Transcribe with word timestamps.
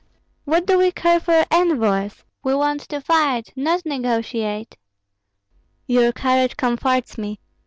"What 0.45 0.65
do 0.65 0.79
we 0.79 0.91
care 0.91 1.19
for 1.19 1.45
envoys! 1.51 2.23
We 2.43 2.55
want 2.55 2.81
to 2.89 3.01
fight, 3.01 3.53
not 3.55 3.81
to 3.83 3.89
negotiate!" 3.89 4.75
"Your 5.85 6.11
courage 6.11 6.57
comforts 6.57 7.19
me. 7.19 7.39